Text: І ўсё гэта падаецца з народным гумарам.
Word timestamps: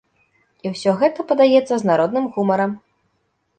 І 0.65 0.71
ўсё 0.73 0.93
гэта 1.03 1.27
падаецца 1.33 1.73
з 1.83 1.91
народным 1.91 2.25
гумарам. 2.39 2.71